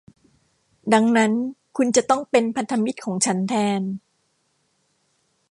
[0.93, 1.31] ดังนั้น
[1.77, 3.81] คุณจะต้องเป็นพันธมิตรของฉันแทน